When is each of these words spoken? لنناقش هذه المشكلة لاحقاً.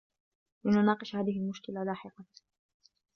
لنناقش 0.65 1.15
هذه 1.15 1.39
المشكلة 1.39 1.83
لاحقاً. 1.83 2.23